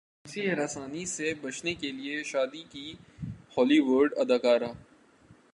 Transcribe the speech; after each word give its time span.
جنسی 0.25 0.41
ہراسانی 0.49 1.05
سے 1.05 1.33
بچنے 1.41 1.73
کیلئے 1.81 2.23
شادی 2.23 2.63
کی 2.71 2.87
ہولی 3.53 3.79
وڈ 3.87 4.13
اداکارہ 4.17 4.71